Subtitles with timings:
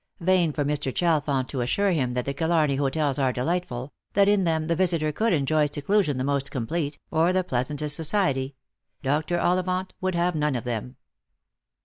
[0.19, 0.91] Vain for Mr.
[0.91, 5.11] Chalfont to assure him that the Killarney hotels are delightful, that in them the visitor
[5.11, 8.55] could enjoy seclusion the most complete, or the pleasantest society;
[9.03, 9.37] Dr.
[9.39, 10.95] Ollivant would have none of them.